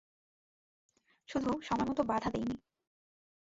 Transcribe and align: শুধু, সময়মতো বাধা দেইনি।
শুধু, 1.29 1.51
সময়মতো 1.61 2.01
বাধা 2.03 2.29
দেইনি। 2.29 2.55